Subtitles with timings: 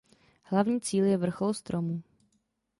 [0.43, 2.01] Hlavní cíl je vrchol stromu.